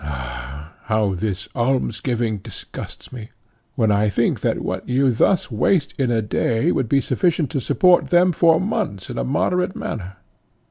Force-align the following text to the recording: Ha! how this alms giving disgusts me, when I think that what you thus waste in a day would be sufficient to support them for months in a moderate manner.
Ha! 0.03 0.73
how 0.85 1.13
this 1.13 1.47
alms 1.53 2.01
giving 2.01 2.39
disgusts 2.39 3.13
me, 3.13 3.29
when 3.75 3.91
I 3.91 4.09
think 4.09 4.39
that 4.39 4.59
what 4.61 4.89
you 4.89 5.11
thus 5.11 5.51
waste 5.51 5.93
in 5.99 6.09
a 6.09 6.23
day 6.23 6.71
would 6.71 6.89
be 6.89 6.99
sufficient 7.01 7.51
to 7.51 7.61
support 7.61 8.05
them 8.07 8.31
for 8.31 8.59
months 8.59 9.11
in 9.11 9.19
a 9.19 9.23
moderate 9.23 9.75
manner. 9.75 10.15